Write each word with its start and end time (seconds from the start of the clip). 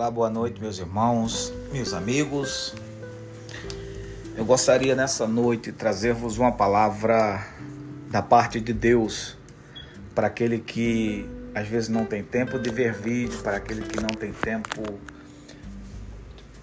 Olá, 0.00 0.10
boa 0.10 0.30
noite, 0.30 0.58
meus 0.58 0.78
irmãos, 0.78 1.52
meus 1.70 1.92
amigos. 1.92 2.74
Eu 4.34 4.46
gostaria 4.46 4.96
nessa 4.96 5.26
noite 5.26 5.72
trazer-vos 5.72 6.38
uma 6.38 6.50
palavra 6.50 7.46
da 8.10 8.22
parte 8.22 8.62
de 8.62 8.72
Deus 8.72 9.36
para 10.14 10.28
aquele 10.28 10.58
que 10.58 11.28
às 11.54 11.68
vezes 11.68 11.90
não 11.90 12.06
tem 12.06 12.22
tempo 12.22 12.58
de 12.58 12.70
ver 12.70 12.94
vídeo, 12.94 13.42
para 13.42 13.58
aquele 13.58 13.82
que 13.82 14.00
não 14.00 14.08
tem 14.08 14.32
tempo 14.32 14.80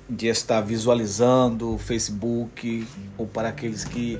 de 0.09 0.29
estar 0.29 0.59
visualizando 0.61 1.75
o 1.75 1.77
Facebook, 1.77 2.87
ou 3.19 3.27
para 3.27 3.49
aqueles 3.49 3.85
que 3.85 4.19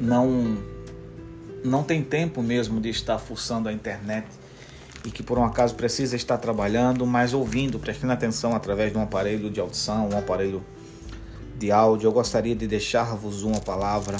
não 0.00 0.62
não 1.64 1.82
tem 1.82 2.04
tempo 2.04 2.40
mesmo 2.40 2.80
de 2.80 2.90
estar 2.90 3.18
fuçando 3.18 3.68
a 3.68 3.72
internet 3.72 4.28
e 5.04 5.10
que 5.10 5.22
por 5.22 5.38
um 5.38 5.44
acaso 5.44 5.74
precisa 5.74 6.14
estar 6.16 6.38
trabalhando, 6.38 7.06
mas 7.06 7.34
ouvindo, 7.34 7.78
prestando 7.78 8.12
atenção 8.12 8.54
através 8.54 8.92
de 8.92 8.98
um 8.98 9.02
aparelho 9.02 9.50
de 9.50 9.60
audição, 9.60 10.08
um 10.08 10.18
aparelho 10.18 10.62
de 11.58 11.70
áudio, 11.70 12.08
eu 12.08 12.12
gostaria 12.12 12.54
de 12.54 12.66
deixar-vos 12.66 13.42
uma 13.42 13.60
palavra 13.60 14.16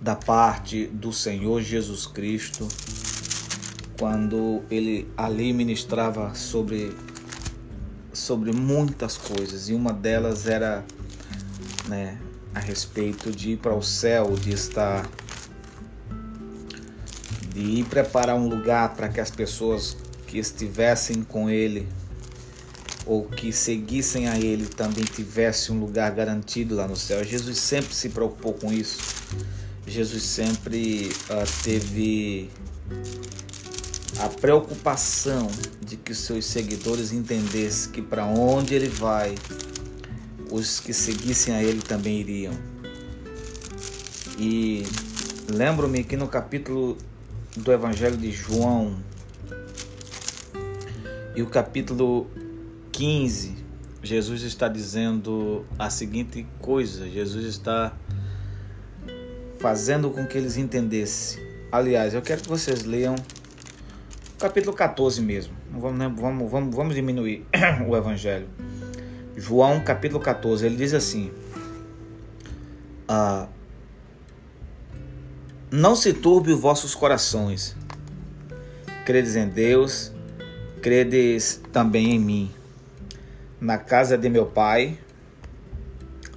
da 0.00 0.14
parte 0.14 0.86
do 0.86 1.12
Senhor 1.12 1.62
Jesus 1.62 2.06
Cristo, 2.06 2.68
quando 3.98 4.62
ele 4.70 5.08
ali 5.16 5.52
ministrava 5.52 6.34
sobre 6.34 6.94
sobre 8.12 8.52
muitas 8.52 9.16
coisas 9.16 9.68
e 9.68 9.74
uma 9.74 9.92
delas 9.92 10.46
era 10.46 10.84
né, 11.88 12.16
a 12.54 12.60
respeito 12.60 13.32
de 13.32 13.52
ir 13.52 13.56
para 13.56 13.74
o 13.74 13.82
céu, 13.82 14.34
de 14.36 14.52
estar 14.52 15.08
de 17.54 17.60
ir 17.60 17.84
preparar 17.84 18.34
um 18.34 18.48
lugar 18.48 18.94
para 18.94 19.08
que 19.08 19.20
as 19.20 19.30
pessoas 19.30 19.96
que 20.26 20.38
estivessem 20.38 21.22
com 21.22 21.48
ele 21.48 21.88
ou 23.06 23.24
que 23.24 23.52
seguissem 23.52 24.28
a 24.28 24.36
ele 24.36 24.66
também 24.66 25.04
tivessem 25.04 25.76
um 25.76 25.78
lugar 25.78 26.10
garantido 26.10 26.74
lá 26.74 26.88
no 26.88 26.96
céu. 26.96 27.22
Jesus 27.22 27.58
sempre 27.58 27.94
se 27.94 28.08
preocupou 28.08 28.54
com 28.54 28.72
isso. 28.72 28.98
Jesus 29.86 30.22
sempre 30.24 31.10
uh, 31.30 31.62
teve 31.62 32.50
a 34.18 34.28
preocupação 34.28 35.48
de 35.80 35.96
que 35.96 36.12
os 36.12 36.18
seus 36.18 36.46
seguidores 36.46 37.12
entendessem 37.12 37.92
que 37.92 38.02
para 38.02 38.24
onde 38.24 38.74
ele 38.74 38.88
vai, 38.88 39.34
os 40.50 40.80
que 40.80 40.92
seguissem 40.92 41.54
a 41.54 41.62
ele 41.62 41.82
também 41.82 42.20
iriam. 42.20 42.54
E 44.38 44.84
lembro-me 45.52 46.02
que 46.02 46.16
no 46.16 46.26
capítulo 46.26 46.96
do 47.56 47.72
Evangelho 47.72 48.16
de 48.16 48.32
João 48.32 48.96
e 51.36 51.42
o 51.42 51.46
capítulo 51.46 52.28
15, 52.92 53.56
Jesus 54.02 54.42
está 54.42 54.68
dizendo 54.68 55.64
a 55.78 55.90
seguinte 55.90 56.46
coisa: 56.60 57.08
Jesus 57.08 57.44
está 57.44 57.92
fazendo 59.58 60.10
com 60.10 60.26
que 60.26 60.36
eles 60.36 60.56
entendessem. 60.56 61.42
Aliás, 61.72 62.14
eu 62.14 62.22
quero 62.22 62.42
que 62.42 62.48
vocês 62.48 62.84
leiam 62.84 63.14
o 63.14 64.38
capítulo 64.38 64.76
14 64.76 65.20
mesmo. 65.22 65.54
Vamos, 65.70 66.20
vamos, 66.20 66.50
vamos, 66.50 66.74
vamos 66.74 66.94
diminuir 66.94 67.46
o 67.88 67.96
Evangelho. 67.96 68.48
João 69.36 69.80
capítulo 69.80 70.20
14, 70.20 70.66
ele 70.66 70.76
diz 70.76 70.94
assim: 70.94 71.32
ah, 73.08 73.48
não 75.76 75.96
se 75.96 76.12
turbe 76.12 76.52
os 76.52 76.60
vossos 76.60 76.94
corações. 76.94 77.74
Credes 79.04 79.34
em 79.34 79.48
Deus, 79.48 80.12
credes 80.80 81.60
também 81.72 82.12
em 82.12 82.18
mim. 82.20 82.50
Na 83.60 83.76
casa 83.76 84.16
de 84.16 84.28
meu 84.28 84.46
pai 84.46 84.96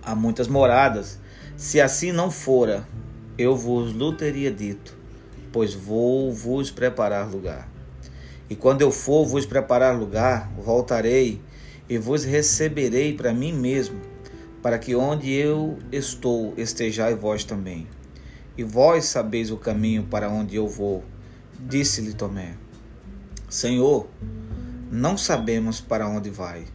há 0.02 0.16
muitas 0.16 0.48
moradas. 0.48 1.20
Se 1.56 1.80
assim 1.80 2.12
não 2.12 2.32
fora, 2.32 2.88
eu 3.38 3.56
vos 3.56 3.92
lhe 3.92 4.12
teria 4.16 4.52
dito, 4.52 4.98
pois 5.52 5.72
vou 5.72 6.34
vos 6.34 6.72
preparar 6.72 7.30
lugar. 7.30 7.70
E 8.50 8.56
quando 8.56 8.82
eu 8.82 8.90
for 8.90 9.24
vos 9.24 9.46
preparar 9.46 9.96
lugar, 9.96 10.52
voltarei 10.58 11.40
e 11.88 12.00
vos 12.00 12.26
receberei 12.26 13.14
para 13.14 13.36
mim 13.36 13.54
mesmo, 13.54 14.02
para 14.64 14.80
que 14.80 14.96
onde 14.96 15.32
eu 15.32 15.78
estou 15.92 16.56
estejais 16.58 17.16
vós 17.16 17.44
também 17.44 17.88
e 18.58 18.64
vós 18.64 19.06
sabeis 19.06 19.52
o 19.52 19.58
caminho 19.58 20.04
para 20.04 20.30
onde 20.30 20.56
eu 20.56 20.68
vou. 20.68 21.04
Disse-lhe 21.60 22.14
Tomé: 22.14 22.56
Senhor, 23.48 24.08
não 24.92 25.18
sabemos 25.18 25.80
para 25.80 26.08
onde 26.08 26.30
vai. 26.30 26.66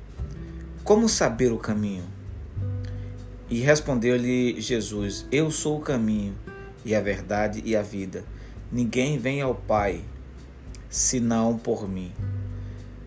Como 0.84 1.08
saber 1.08 1.52
o 1.52 1.58
caminho? 1.58 2.04
E 3.50 3.60
respondeu-lhe 3.60 4.60
Jesus: 4.60 5.26
Eu 5.30 5.50
sou 5.50 5.78
o 5.78 5.82
caminho, 5.82 6.34
e 6.84 6.94
a 6.94 7.00
verdade 7.00 7.62
e 7.64 7.74
a 7.74 7.82
vida. 7.82 8.24
Ninguém 8.70 9.18
vem 9.18 9.42
ao 9.42 9.54
Pai 9.54 10.02
senão 10.88 11.58
por 11.58 11.88
mim. 11.88 12.12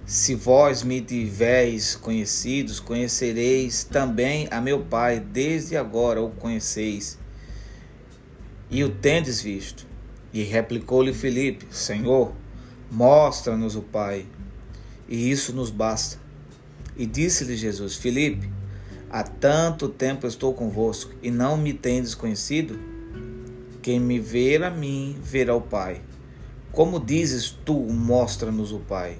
Se 0.05 0.35
vós 0.35 0.83
me 0.83 1.01
tiveres 1.01 1.95
conhecidos, 1.95 2.79
conhecereis 2.79 3.83
também 3.83 4.47
a 4.51 4.61
meu 4.61 4.83
Pai, 4.83 5.19
desde 5.19 5.75
agora 5.75 6.21
o 6.21 6.29
conheceis 6.29 7.17
e 8.69 8.83
o 8.83 8.89
tendes 8.89 9.41
visto. 9.41 9.87
E 10.33 10.43
replicou-lhe 10.43 11.13
Filipe: 11.13 11.65
Senhor, 11.69 12.33
mostra-nos 12.91 13.75
o 13.75 13.81
Pai, 13.81 14.25
e 15.07 15.31
isso 15.31 15.53
nos 15.53 15.69
basta. 15.69 16.19
E 16.97 17.05
disse-lhe 17.05 17.55
Jesus: 17.55 17.95
Filipe, 17.95 18.49
há 19.09 19.23
tanto 19.23 19.87
tempo 19.87 20.27
estou 20.27 20.53
convosco, 20.53 21.13
e 21.21 21.31
não 21.31 21.57
me 21.57 21.73
tendes 21.73 22.15
conhecido? 22.15 22.79
Quem 23.81 23.99
me 23.99 24.19
ver 24.19 24.63
a 24.63 24.69
mim, 24.69 25.17
verá 25.21 25.55
o 25.55 25.61
Pai. 25.61 26.01
Como 26.71 26.99
dizes 26.99 27.51
tu, 27.63 27.79
mostra-nos 27.79 28.71
o 28.71 28.79
Pai? 28.79 29.17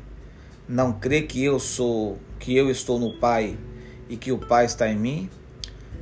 Não 0.68 0.92
crê 0.92 1.22
que 1.22 1.44
eu 1.44 1.60
sou, 1.60 2.18
que 2.40 2.56
eu 2.56 2.70
estou 2.70 3.00
no 3.00 3.14
Pai 3.14 3.58
e 4.10 4.18
que 4.18 4.32
o 4.32 4.38
Pai 4.38 4.66
está 4.66 4.92
em 4.92 4.98
mim? 4.98 5.30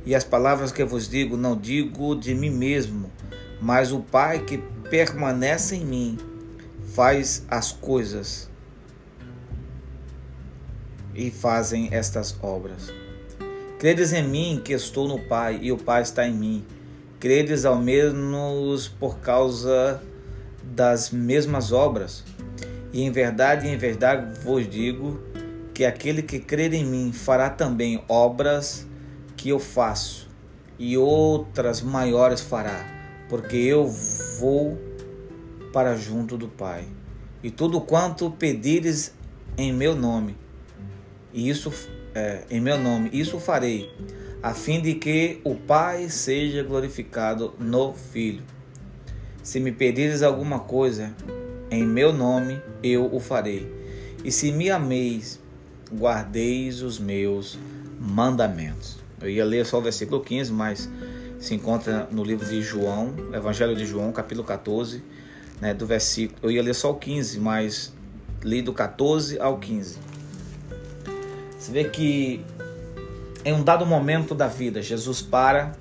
E 0.06 0.14
as 0.14 0.24
palavras 0.24 0.70
que 0.70 0.84
vos 0.84 1.08
digo, 1.08 1.36
não 1.36 1.56
digo 1.56 2.14
de 2.14 2.34
mim 2.34 2.50
mesmo, 2.50 3.10
mas 3.60 3.92
o 3.92 4.00
Pai 4.00 4.40
que 4.40 4.58
permanece 4.90 5.76
em 5.76 5.84
mim 5.84 6.18
faz 6.94 7.44
as 7.48 7.72
coisas 7.72 8.48
e 11.14 11.30
fazem 11.30 11.88
estas 11.90 12.36
obras. 12.42 12.92
Credes 13.78 14.12
em 14.12 14.26
mim 14.26 14.60
que 14.64 14.72
estou 14.72 15.08
no 15.08 15.18
Pai 15.18 15.58
e 15.62 15.72
o 15.72 15.76
Pai 15.76 16.02
está 16.02 16.26
em 16.26 16.32
mim. 16.32 16.64
Credes 17.18 17.64
ao 17.64 17.76
menos 17.76 18.88
por 18.88 19.18
causa 19.18 20.02
das 20.62 21.10
mesmas 21.10 21.72
obras. 21.72 22.24
E 22.92 23.02
em 23.02 23.10
verdade, 23.10 23.68
em 23.68 23.76
verdade 23.76 24.38
vos 24.40 24.68
digo 24.68 25.20
que 25.72 25.84
aquele 25.84 26.22
que 26.22 26.38
crer 26.38 26.72
em 26.72 26.84
mim 26.84 27.12
fará 27.12 27.50
também 27.50 28.02
obras 28.08 28.86
que 29.44 29.50
eu 29.50 29.58
faço, 29.58 30.26
e 30.78 30.96
outras 30.96 31.82
maiores 31.82 32.40
fará 32.40 32.82
porque 33.28 33.58
eu 33.58 33.86
vou 34.40 34.80
para 35.70 35.94
junto 35.96 36.38
do 36.38 36.48
Pai. 36.48 36.86
E 37.42 37.50
tudo 37.50 37.78
quanto 37.78 38.30
pedires 38.30 39.12
em 39.58 39.70
meu 39.70 39.94
nome, 39.94 40.34
e 41.30 41.46
isso 41.46 41.70
é, 42.14 42.44
em 42.50 42.58
meu 42.58 42.78
nome, 42.78 43.10
isso 43.12 43.38
farei, 43.38 43.92
a 44.42 44.54
fim 44.54 44.80
de 44.80 44.94
que 44.94 45.42
o 45.44 45.54
Pai 45.54 46.08
seja 46.08 46.62
glorificado 46.62 47.52
no 47.58 47.92
Filho. 47.92 48.44
Se 49.42 49.60
me 49.60 49.72
pedires 49.72 50.22
alguma 50.22 50.60
coisa 50.60 51.14
em 51.70 51.84
meu 51.84 52.14
nome, 52.14 52.62
eu 52.82 53.14
o 53.14 53.20
farei. 53.20 53.70
E 54.24 54.32
se 54.32 54.50
me 54.50 54.70
ameis, 54.70 55.38
guardeis 55.94 56.80
os 56.80 56.98
meus 56.98 57.58
mandamentos. 58.00 59.03
Eu 59.24 59.30
ia 59.30 59.44
ler 59.44 59.64
só 59.64 59.78
o 59.78 59.80
versículo 59.80 60.20
15, 60.20 60.52
mas 60.52 60.90
se 61.38 61.54
encontra 61.54 62.06
no 62.10 62.22
livro 62.22 62.46
de 62.46 62.60
João, 62.60 63.14
Evangelho 63.32 63.74
de 63.74 63.86
João, 63.86 64.12
capítulo 64.12 64.46
14, 64.46 65.02
né, 65.62 65.72
do 65.72 65.86
versículo. 65.86 66.38
Eu 66.42 66.50
ia 66.50 66.62
ler 66.62 66.74
só 66.74 66.90
o 66.90 66.96
15, 66.96 67.40
mas 67.40 67.94
li 68.42 68.60
do 68.60 68.74
14 68.74 69.40
ao 69.40 69.58
15. 69.58 69.98
Você 71.58 71.72
vê 71.72 71.84
que 71.84 72.44
em 73.46 73.54
um 73.54 73.64
dado 73.64 73.86
momento 73.86 74.34
da 74.34 74.46
vida, 74.46 74.82
Jesus 74.82 75.22
para 75.22 75.72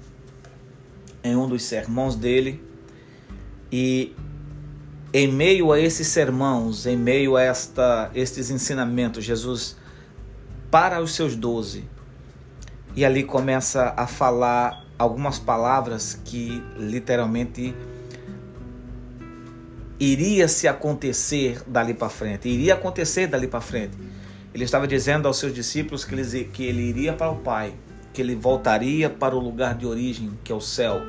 em 1.22 1.36
um 1.36 1.46
dos 1.46 1.64
sermões 1.64 2.16
dele 2.16 2.64
e 3.70 4.16
em 5.14 5.28
meio 5.28 5.74
a 5.74 5.80
esses 5.80 6.08
sermãos, 6.08 6.86
em 6.86 6.96
meio 6.96 7.36
a 7.36 7.42
esta, 7.42 8.10
estes 8.16 8.50
ensinamentos, 8.50 9.24
Jesus 9.26 9.76
para 10.72 11.02
os 11.02 11.14
seus 11.14 11.36
doze 11.36 11.92
e 12.96 13.04
ali 13.04 13.24
começa 13.24 13.94
a 13.98 14.06
falar 14.06 14.86
algumas 14.98 15.40
palavras 15.40 16.20
que 16.24 16.64
literalmente 16.78 17.76
iria 20.00 20.48
se 20.48 20.68
acontecer 20.68 21.62
dali 21.66 21.94
para 21.94 22.10
frente, 22.10 22.48
iria 22.50 22.74
acontecer 22.74 23.28
dali 23.28 23.48
para 23.48 23.62
frente. 23.62 23.98
Ele 24.54 24.64
estava 24.64 24.88
dizendo 24.88 25.28
aos 25.28 25.38
seus 25.38 25.54
discípulos 25.54 26.06
que 26.06 26.14
ele, 26.14 26.44
que 26.46 26.64
ele 26.64 26.82
iria 26.84 27.14
para 27.14 27.32
o 27.32 27.38
Pai, 27.38 27.74
que 28.14 28.22
ele 28.22 28.36
voltaria 28.36 29.10
para 29.10 29.36
o 29.36 29.40
lugar 29.40 29.76
de 29.76 29.86
origem, 29.86 30.38
que 30.44 30.52
é 30.52 30.56
o 30.56 30.62
céu, 30.62 31.02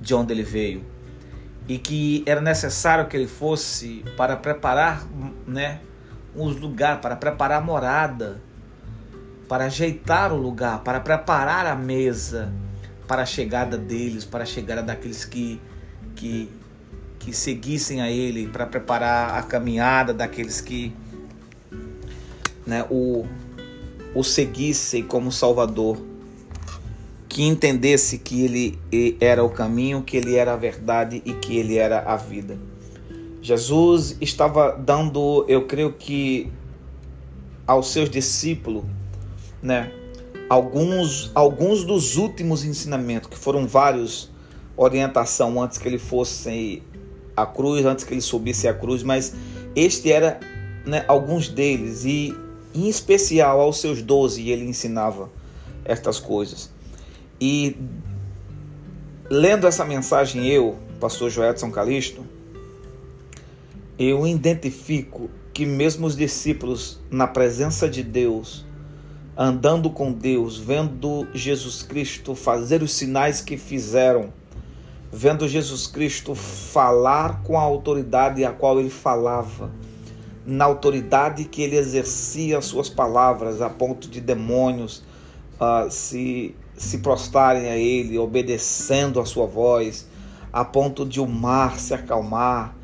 de 0.00 0.14
onde 0.14 0.32
ele 0.32 0.42
veio. 0.42 0.82
E 1.68 1.76
que 1.76 2.22
era 2.24 2.40
necessário 2.40 3.06
que 3.06 3.16
ele 3.16 3.26
fosse 3.26 4.02
para 4.16 4.36
preparar 4.36 5.06
né, 5.46 5.80
os 6.34 6.56
lugares, 6.56 7.02
para 7.02 7.14
preparar 7.14 7.62
morada, 7.62 8.40
para 9.48 9.64
ajeitar 9.64 10.32
o 10.32 10.36
lugar, 10.36 10.82
para 10.84 11.00
preparar 11.00 11.66
a 11.66 11.74
mesa 11.74 12.52
para 13.08 13.22
a 13.22 13.26
chegada 13.26 13.78
deles, 13.78 14.26
para 14.26 14.42
a 14.42 14.46
chegada 14.46 14.82
daqueles 14.82 15.24
que, 15.24 15.58
que, 16.14 16.48
que 17.18 17.32
seguissem 17.32 18.02
a 18.02 18.10
ele, 18.10 18.46
para 18.46 18.66
preparar 18.66 19.38
a 19.38 19.42
caminhada 19.42 20.12
daqueles 20.12 20.60
que 20.60 20.94
né, 22.66 22.84
o, 22.90 23.24
o 24.14 24.22
seguissem 24.22 25.02
como 25.02 25.32
Salvador, 25.32 25.98
que 27.26 27.42
entendesse 27.42 28.18
que 28.18 28.44
ele 28.44 28.78
era 29.18 29.42
o 29.42 29.48
caminho, 29.48 30.02
que 30.02 30.18
ele 30.18 30.36
era 30.36 30.52
a 30.52 30.56
verdade 30.56 31.22
e 31.24 31.32
que 31.32 31.56
ele 31.56 31.78
era 31.78 32.00
a 32.00 32.16
vida. 32.16 32.58
Jesus 33.40 34.16
estava 34.20 34.72
dando, 34.72 35.46
eu 35.48 35.66
creio 35.66 35.94
que 35.94 36.52
aos 37.66 37.90
seus 37.90 38.10
discípulos, 38.10 38.84
né, 39.62 39.92
alguns 40.48 41.30
alguns 41.34 41.84
dos 41.84 42.16
últimos 42.16 42.64
ensinamentos, 42.64 43.28
que 43.28 43.36
foram 43.36 43.66
vários 43.66 44.30
orientação 44.76 45.60
antes 45.60 45.76
que 45.76 45.88
ele 45.88 45.98
fosse 45.98 46.82
a 47.36 47.44
cruz, 47.44 47.84
antes 47.84 48.04
que 48.04 48.14
ele 48.14 48.20
subisse 48.20 48.68
a 48.68 48.74
cruz, 48.74 49.02
mas 49.02 49.34
este 49.74 50.10
era 50.10 50.38
né, 50.86 51.04
alguns 51.08 51.48
deles 51.48 52.04
e 52.04 52.34
em 52.74 52.88
especial 52.88 53.60
aos 53.60 53.80
seus 53.80 54.02
doze 54.02 54.48
ele 54.48 54.64
ensinava 54.64 55.30
estas 55.84 56.20
coisas. 56.20 56.70
E 57.40 57.76
lendo 59.28 59.66
essa 59.66 59.84
mensagem 59.84 60.46
eu, 60.46 60.76
pastor 61.00 61.30
Joelson 61.30 61.70
Calisto, 61.70 62.24
eu 63.98 64.26
identifico 64.26 65.28
que 65.52 65.66
mesmo 65.66 66.06
os 66.06 66.16
discípulos 66.16 67.00
na 67.10 67.26
presença 67.26 67.88
de 67.88 68.02
Deus, 68.02 68.64
andando 69.40 69.88
com 69.88 70.10
Deus, 70.10 70.58
vendo 70.58 71.28
Jesus 71.32 71.80
Cristo 71.84 72.34
fazer 72.34 72.82
os 72.82 72.92
sinais 72.92 73.40
que 73.40 73.56
fizeram, 73.56 74.32
vendo 75.12 75.46
Jesus 75.46 75.86
Cristo 75.86 76.34
falar 76.34 77.44
com 77.44 77.56
a 77.56 77.62
autoridade 77.62 78.44
a 78.44 78.50
qual 78.50 78.80
ele 78.80 78.90
falava, 78.90 79.70
na 80.44 80.64
autoridade 80.64 81.44
que 81.44 81.62
ele 81.62 81.76
exercia 81.76 82.58
as 82.58 82.64
suas 82.64 82.88
palavras, 82.88 83.62
a 83.62 83.70
ponto 83.70 84.08
de 84.08 84.20
demônios 84.20 85.04
uh, 85.60 85.88
se, 85.88 86.52
se 86.76 86.98
prostrarem 86.98 87.68
a 87.68 87.76
ele, 87.76 88.18
obedecendo 88.18 89.20
a 89.20 89.24
sua 89.24 89.46
voz, 89.46 90.08
a 90.52 90.64
ponto 90.64 91.06
de 91.06 91.20
o 91.20 91.28
mar 91.28 91.78
se 91.78 91.94
acalmar, 91.94 92.74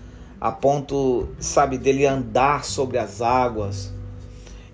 a 0.41 0.53
ponto, 0.53 1.27
sabe, 1.41 1.79
dele 1.79 2.07
andar 2.07 2.65
sobre 2.65 2.99
as 2.99 3.23
águas. 3.23 3.94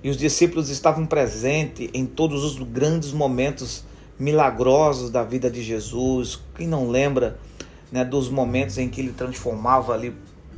E 0.02 0.08
os 0.08 0.16
discípulos 0.16 0.70
estavam 0.70 1.06
presentes 1.06 1.90
em 1.92 2.06
todos 2.06 2.42
os 2.42 2.58
grandes 2.58 3.12
momentos 3.12 3.84
milagrosos 4.18 5.10
da 5.10 5.22
vida 5.22 5.50
de 5.50 5.62
Jesus. 5.62 6.40
Quem 6.54 6.66
não 6.66 6.90
lembra 6.90 7.38
né, 7.90 8.04
dos 8.04 8.28
momentos 8.28 8.78
em 8.78 8.88
que 8.88 9.00
ele 9.00 9.12
transformava 9.12 9.92
ali 9.92 10.14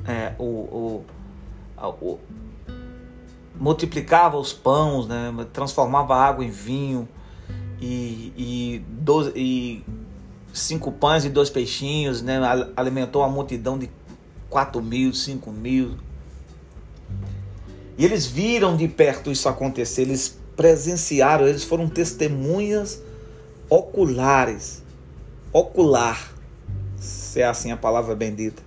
é, 0.07 0.33
o, 0.39 0.45
o, 0.45 1.05
o, 2.01 2.19
multiplicava 3.55 4.37
os 4.37 4.53
pães, 4.53 5.07
né, 5.07 5.33
transformava 5.53 6.17
água 6.17 6.45
em 6.45 6.51
vinho 6.51 7.09
e, 7.81 8.33
e, 8.37 8.85
doze, 8.89 9.33
e 9.37 9.85
cinco 10.53 10.93
pães 10.93 11.25
e 11.25 11.29
dois 11.29 11.51
peixinhos, 11.51 12.23
né, 12.23 12.41
alimentou 12.77 13.23
a 13.23 13.29
multidão 13.29 13.79
de 13.79 13.89
4 14.51 14.83
mil, 14.83 15.15
5 15.15 15.51
mil. 15.51 15.97
E 17.97 18.05
eles 18.05 18.27
viram 18.27 18.77
de 18.77 18.89
perto 18.89 19.31
isso 19.31 19.49
acontecer, 19.49 20.03
eles 20.03 20.39
presenciaram, 20.57 21.47
eles 21.47 21.65
foram 21.65 21.89
testemunhas 21.89 23.03
oculares, 23.69 24.83
ocular, 25.53 26.35
se 26.99 27.41
é 27.41 27.45
assim 27.45 27.71
a 27.71 27.77
palavra 27.77 28.15
bendita, 28.15 28.63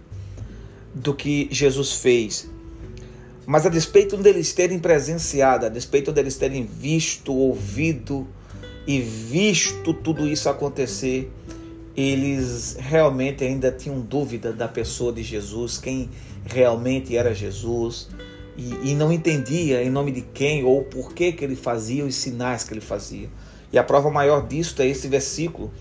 do 0.93 1.13
que 1.13 1.47
Jesus 1.51 1.93
fez. 1.93 2.49
Mas 3.45 3.65
a 3.65 3.69
despeito 3.69 4.17
deles 4.17 4.53
terem 4.53 4.79
presenciado, 4.79 5.67
a 5.67 5.69
despeito 5.69 6.11
deles 6.11 6.35
terem 6.35 6.65
visto, 6.65 7.33
ouvido 7.33 8.27
e 8.87 8.99
visto 9.01 9.93
tudo 9.93 10.27
isso 10.27 10.49
acontecer, 10.49 11.31
eles 11.95 12.75
realmente 12.79 13.43
ainda 13.43 13.71
tinham 13.71 13.99
dúvida 13.99 14.51
da 14.51 14.67
pessoa 14.67 15.13
de 15.13 15.23
Jesus, 15.23 15.77
quem 15.77 16.09
realmente 16.45 17.15
era 17.15 17.33
Jesus, 17.33 18.09
e, 18.57 18.91
e, 18.91 18.95
não 18.95 19.11
entendia 19.11 19.83
em 19.83 19.89
nome 19.89 20.11
de 20.11 20.21
quem 20.21 20.63
ou 20.63 20.83
por 20.83 21.13
que, 21.13 21.33
que 21.33 21.43
ele 21.43 21.55
fazia 21.55 22.05
os 22.05 22.15
sinais 22.15 22.63
que 22.63 22.73
ele 22.73 22.81
fazia. 22.81 23.29
E 23.71 23.77
a 23.77 23.83
prova 23.83 24.09
maior 24.09 24.47
disso 24.47 24.81
é 24.81 24.87
esse 24.87 25.07
versículo 25.07 25.71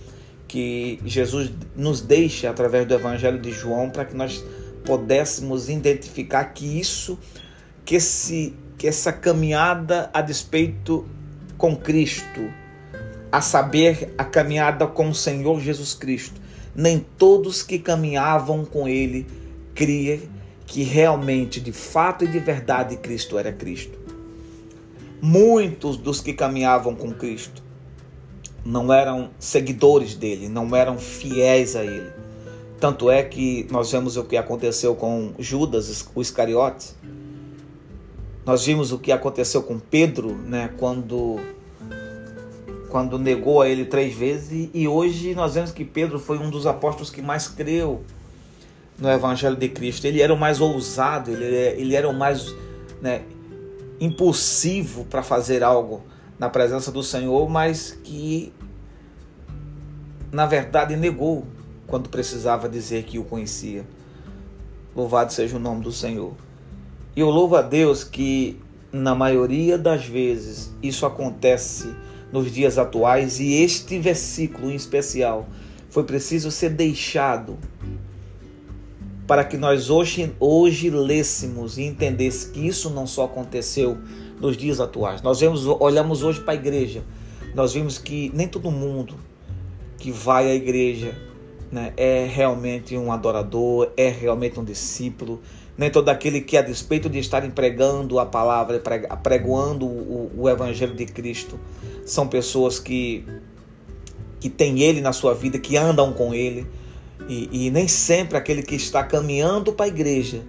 que 0.49 0.99
Jesus 1.05 1.53
nos 1.77 2.01
deixa 2.01 2.51
através 2.51 2.87
do 2.87 2.95
Evangelho 2.95 3.39
de 3.39 3.53
João 3.53 3.91
para 3.91 4.05
que 4.05 4.17
nós 4.17 4.45
pudéssemos 4.85 5.69
identificar 5.69 6.45
que 6.47 6.79
isso, 6.79 7.19
que, 7.85 7.95
esse, 7.95 8.55
que 8.77 8.87
essa 8.87 9.13
caminhada 9.13 10.11
a 10.13 10.21
despeito 10.21 11.07
com 11.57 11.77
Cristo, 11.77 12.53
a 13.31 13.41
saber, 13.41 14.13
a 14.19 14.25
caminhada 14.25 14.87
com 14.87 15.09
o 15.09 15.15
Senhor 15.15 15.61
Jesus 15.61 15.95
Cristo. 15.95 16.41
Nem 16.75 17.05
todos 17.17 17.63
que 17.63 17.79
caminhavam 17.79 18.65
com 18.65 18.89
ele 18.89 19.27
criam 19.75 20.19
que 20.67 20.83
realmente, 20.83 21.61
de 21.61 21.73
fato 21.73 22.25
e 22.25 22.29
de 22.29 22.39
verdade, 22.39 22.97
Cristo 22.97 23.39
era 23.39 23.53
Cristo. 23.53 23.99
Muitos 25.21 25.97
dos 25.97 26.21
que 26.21 26.33
caminhavam 26.33 26.95
com 26.95 27.13
Cristo 27.13 27.63
não 28.65 28.93
eram 28.93 29.31
seguidores 29.39 30.15
dele, 30.15 30.49
não 30.49 30.75
eram 30.75 30.99
fiéis 30.99 31.77
a 31.77 31.85
ele. 31.85 32.11
Tanto 32.81 33.11
é 33.11 33.23
que 33.23 33.67
nós 33.71 33.91
vemos 33.91 34.17
o 34.17 34.25
que 34.25 34.37
aconteceu 34.37 34.95
com 34.95 35.33
Judas, 35.39 36.07
o 36.15 36.21
Iscariote. 36.21 36.95
Nós 38.45 38.67
vimos 38.67 38.93
o 38.93 38.99
que 38.99 39.13
aconteceu 39.13 39.63
com 39.63 39.79
Pedro, 39.79 40.35
né, 40.35 40.71
quando 40.79 41.39
quando 42.91 43.19
negou 43.19 43.61
a 43.61 43.69
ele 43.69 43.85
três 43.85 44.15
vezes, 44.15 44.71
e 44.73 44.87
hoje 44.87 45.35
nós 45.35 45.55
vemos 45.55 45.73
que 45.73 45.85
Pedro 45.85 46.17
foi 46.21 46.39
um 46.39 46.49
dos 46.49 46.65
apóstolos 46.65 47.11
que 47.11 47.21
mais 47.21 47.49
creu 47.49 48.05
no 48.99 49.11
Evangelho 49.11 49.57
de 49.57 49.69
Cristo. 49.69 50.07
Ele 50.07 50.21
era 50.21 50.33
o 50.33 50.37
mais 50.37 50.61
ousado, 50.61 51.31
ele, 51.31 51.45
ele 51.45 51.95
era 51.95 52.09
o 52.09 52.15
mais 52.15 52.55
né, 53.01 53.23
impulsivo 54.01 55.05
para 55.05 55.23
fazer 55.23 55.63
algo 55.63 56.03
na 56.39 56.49
presença 56.49 56.91
do 56.91 57.03
Senhor, 57.03 57.49
mas 57.49 57.99
que 58.03 58.53
na 60.33 60.47
verdade 60.47 60.97
negou 60.97 61.47
quando 61.87 62.09
precisava 62.09 62.69
dizer 62.69 63.05
que 63.05 63.19
o 63.19 63.25
conhecia. 63.25 63.85
Louvado 64.95 65.33
seja 65.33 65.57
o 65.57 65.61
nome 65.61 65.83
do 65.83 65.93
Senhor. 65.93 66.35
E 67.17 67.21
eu 67.21 67.31
louvo 67.31 67.57
a 67.57 67.63
Deus 67.63 68.03
que 68.03 68.61
na 68.93 69.15
maioria 69.15 69.77
das 69.77 70.05
vezes 70.05 70.73
isso 70.83 71.05
acontece 71.05 71.95
nos 72.33 72.51
dias 72.51 72.79
atuais 72.79 73.39
e 73.39 73.63
este 73.63 73.99
versículo 73.99 74.71
em 74.71 74.75
especial 74.75 75.49
foi 75.89 76.05
preciso 76.05 76.51
ser 76.51 76.71
deixado 76.71 77.57
para 79.27 79.45
que 79.45 79.57
nós 79.57 79.91
hoje, 79.91 80.35
hoje 80.39 80.91
lêssemos 80.91 81.79
e 81.79 81.83
entendêssemos 81.83 82.53
que 82.53 82.67
isso 82.67 82.91
não 82.91 83.07
só 83.07 83.25
aconteceu 83.25 83.97
nos 84.41 84.57
dias 84.57 84.81
atuais. 84.81 85.23
Nós 85.23 85.41
vemos, 85.41 85.67
olhamos 85.67 86.23
hoje 86.23 86.41
para 86.41 86.53
a 86.53 86.57
igreja, 86.57 87.03
nós 87.55 87.73
vimos 87.73 87.99
que 87.99 88.31
nem 88.35 88.47
todo 88.47 88.71
mundo 88.71 89.15
que 89.97 90.11
vai 90.11 90.51
à 90.51 90.55
igreja 90.55 91.17
né, 91.73 91.93
é 91.97 92.27
realmente 92.27 92.97
um 92.97 93.11
adorador, 93.11 93.91
é 93.97 94.09
realmente 94.09 94.61
um 94.61 94.65
discípulo, 94.65 95.41
nem 95.77 95.91
todo 95.91 96.09
aquele 96.09 96.41
que, 96.41 96.57
a 96.57 96.63
despeito 96.63 97.09
de 97.09 97.19
estarem 97.19 97.51
pregando 97.51 98.19
a 98.19 98.27
palavra, 98.27 98.81
pregoando 99.23 99.87
o, 99.87 100.31
o 100.37 100.49
Evangelho 100.49 100.95
de 100.95 101.07
Cristo, 101.07 101.59
são 102.05 102.29
pessoas 102.29 102.79
que, 102.79 103.25
que 104.39 104.49
têm 104.49 104.81
Ele 104.81 105.01
na 105.01 105.13
sua 105.13 105.35
vida, 105.35 105.59
que 105.59 105.77
andam 105.77 106.13
com 106.13 106.35
Ele, 106.35 106.67
e, 107.29 107.67
e 107.67 107.71
nem 107.71 107.89
sempre 107.89 108.37
aquele 108.37 108.63
que 108.63 108.75
está 108.75 109.03
caminhando 109.03 109.73
para 109.73 109.87
a 109.87 109.89
igreja, 109.89 110.43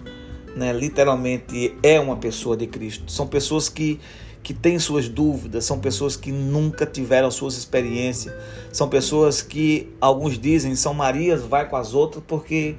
né, 0.56 0.72
literalmente 0.72 1.74
é 1.82 2.00
uma 2.00 2.16
pessoa 2.16 2.56
de 2.56 2.66
Cristo. 2.66 3.10
São 3.10 3.26
pessoas 3.26 3.68
que, 3.68 4.00
que 4.42 4.54
têm 4.54 4.78
suas 4.78 5.08
dúvidas, 5.08 5.64
são 5.64 5.78
pessoas 5.78 6.16
que 6.16 6.32
nunca 6.32 6.86
tiveram 6.86 7.30
suas 7.30 7.56
experiências, 7.56 8.34
são 8.72 8.88
pessoas 8.88 9.42
que, 9.42 9.92
alguns 10.00 10.38
dizem, 10.38 10.74
São 10.74 10.94
Marias 10.94 11.42
vai 11.42 11.68
com 11.68 11.76
as 11.76 11.94
outras 11.94 12.22
porque 12.26 12.76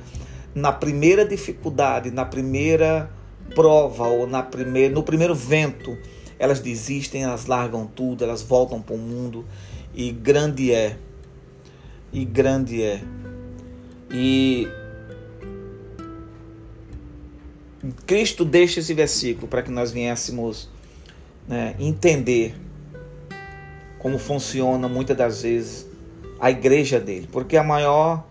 na 0.53 0.72
primeira 0.72 1.24
dificuldade, 1.24 2.10
na 2.10 2.25
primeira 2.25 3.12
prova 3.53 4.08
ou 4.08 4.27
na 4.27 4.41
primeira, 4.41 4.94
no 4.94 5.03
primeiro 5.03 5.36
vento, 5.36 5.98
elas 6.39 6.60
desistem, 6.60 7.24
elas 7.24 7.46
largam 7.46 7.86
tudo, 7.88 8.24
elas 8.24 8.41
voltam 8.41 8.82
para 8.82 8.96
o 8.96 8.98
mundo 8.98 9.46
e 9.94 10.12
grande 10.12 10.72
é. 10.72 10.98
E 12.12 12.24
grande 12.24 12.82
é. 12.82 13.01
E 14.11 14.67
Cristo 18.05 18.45
deixa 18.45 18.79
esse 18.79 18.93
versículo 18.93 19.47
para 19.47 19.61
que 19.61 19.71
nós 19.71 19.91
viéssemos 19.91 20.69
né, 21.47 21.75
entender 21.79 22.55
como 23.99 24.17
funciona 24.17 24.87
muitas 24.87 25.17
das 25.17 25.41
vezes 25.41 25.87
a 26.39 26.51
igreja 26.51 26.99
dele, 26.99 27.27
porque 27.31 27.57
a 27.57 27.63
maior 27.63 28.25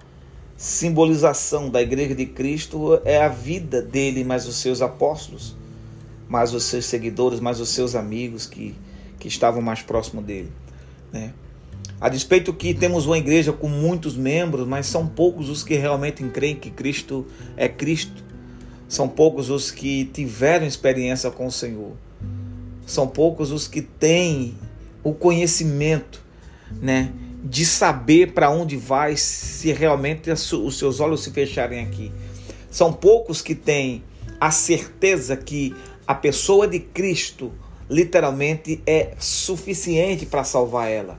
simbolização 0.56 1.68
da 1.68 1.82
igreja 1.82 2.14
de 2.14 2.24
Cristo 2.24 3.00
é 3.04 3.20
a 3.20 3.28
vida 3.28 3.82
dele, 3.82 4.24
mais 4.24 4.46
os 4.46 4.56
seus 4.56 4.80
apóstolos, 4.80 5.54
mais 6.28 6.54
os 6.54 6.64
seus 6.64 6.86
seguidores, 6.86 7.40
mais 7.40 7.60
os 7.60 7.68
seus 7.68 7.94
amigos 7.94 8.46
que, 8.46 8.74
que 9.18 9.28
estavam 9.28 9.60
mais 9.60 9.82
próximos 9.82 10.24
dele. 10.24 10.50
Né? 11.12 11.32
A 12.00 12.08
despeito 12.08 12.52
que 12.52 12.74
temos 12.74 13.06
uma 13.06 13.16
igreja 13.16 13.52
com 13.52 13.68
muitos 13.68 14.16
membros, 14.16 14.66
mas 14.66 14.86
são 14.86 15.06
poucos 15.06 15.48
os 15.48 15.62
que 15.62 15.74
realmente 15.76 16.22
creem 16.24 16.56
que 16.56 16.70
Cristo 16.70 17.26
é 17.56 17.68
Cristo. 17.68 18.24
São 18.88 19.08
poucos 19.08 19.50
os 19.50 19.70
que 19.70 20.04
tiveram 20.04 20.66
experiência 20.66 21.30
com 21.30 21.46
o 21.46 21.52
Senhor. 21.52 21.92
São 22.86 23.08
poucos 23.08 23.50
os 23.50 23.66
que 23.66 23.82
têm 23.82 24.54
o 25.02 25.12
conhecimento, 25.12 26.22
né? 26.80 27.12
de 27.42 27.64
saber 27.64 28.32
para 28.32 28.50
onde 28.50 28.76
vai 28.76 29.16
se 29.16 29.72
realmente 29.72 30.30
os 30.30 30.78
seus 30.78 31.00
olhos 31.00 31.22
se 31.22 31.30
fecharem 31.30 31.80
aqui. 31.80 32.12
São 32.70 32.92
poucos 32.92 33.40
que 33.40 33.54
têm 33.54 34.02
a 34.40 34.50
certeza 34.50 35.36
que 35.36 35.74
a 36.06 36.14
pessoa 36.14 36.66
de 36.66 36.80
Cristo 36.80 37.52
literalmente 37.88 38.82
é 38.84 39.12
suficiente 39.18 40.26
para 40.26 40.42
salvar 40.42 40.90
ela, 40.90 41.18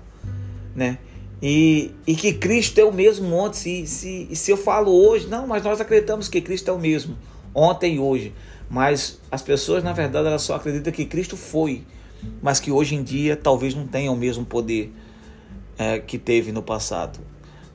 né? 0.78 1.00
E, 1.42 1.92
e 2.06 2.16
que 2.16 2.34
Cristo 2.34 2.80
é 2.80 2.84
o 2.84 2.94
mesmo 2.94 3.36
ontem. 3.36 3.58
Se, 3.58 3.88
se, 3.88 4.36
se 4.36 4.52
eu 4.52 4.58
falo 4.58 4.92
hoje, 4.92 5.28
não, 5.28 5.48
mas 5.48 5.64
nós 5.64 5.82
acreditamos 5.82 6.30
que 6.30 6.40
Cristo 6.40 6.70
é 6.70 6.74
o 6.74 6.80
mesmo 6.80 7.18
ontem 7.54 7.96
e 7.96 8.00
hoje. 8.00 8.34
Mas 8.70 9.20
as 9.32 9.42
pessoas, 9.42 9.84
na 9.84 9.92
verdade, 9.92 10.28
elas 10.28 10.44
só 10.44 10.56
acreditam 10.56 10.94
que 10.94 11.06
Cristo 11.06 11.36
foi, 11.36 11.84
mas 12.42 12.60
que 12.60 12.72
hoje 12.72 12.96
em 12.96 13.04
dia 13.04 13.36
talvez 13.36 13.74
não 13.74 13.88
tenham 13.88 14.14
o 14.14 14.18
mesmo 14.18 14.46
poder 14.46 14.94
é, 15.78 16.00
que 16.00 16.18
teve 16.18 16.52
no 16.52 16.62
passado. 16.62 17.20